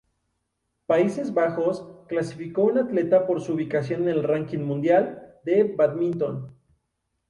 Países 0.87 1.31
Bajos 1.31 1.87
clasificó 2.07 2.63
un 2.63 2.79
atleta 2.79 3.27
por 3.27 3.39
su 3.39 3.53
ubicación 3.53 4.01
en 4.01 4.09
el 4.09 4.23
ranking 4.23 4.57
mundial 4.61 5.35
de 5.45 5.63
bádminton. 5.77 6.57